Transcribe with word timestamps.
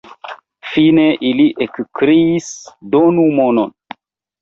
Fine 0.69 1.03
ili 1.33 1.47
ekkriis: 1.67 2.51
donu 2.97 3.31
monon! 3.41 3.75